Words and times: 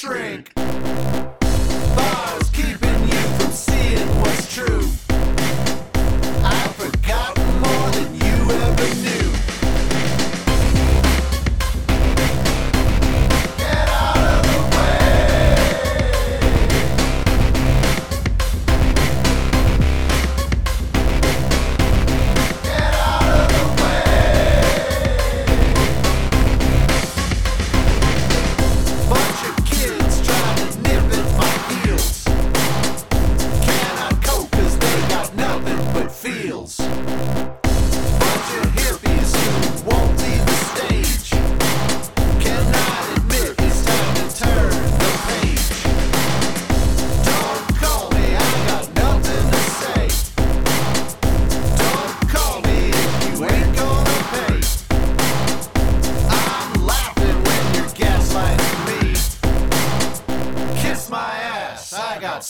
shrink. 0.00 0.59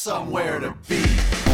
somewhere 0.00 0.58
to 0.58 0.74
be. 0.88 1.49